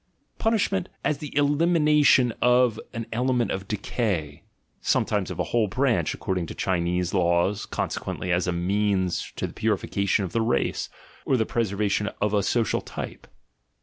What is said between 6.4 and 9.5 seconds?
to the Chinese laws, consequently as a means to